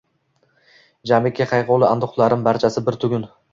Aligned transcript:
Jamiki 1.11 1.47
qayg’uli 1.53 1.89
anduhlarim— 1.91 2.43
barchasi 2.51 2.87
bir 2.91 3.01
tugun. 3.07 3.33